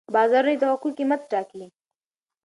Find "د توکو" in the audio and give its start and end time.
0.57-0.89